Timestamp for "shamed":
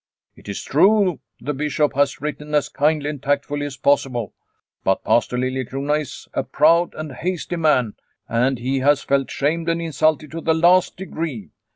9.29-9.69